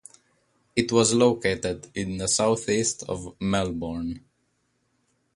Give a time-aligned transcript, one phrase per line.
[0.75, 4.23] It was located in the south-east of Melbourne.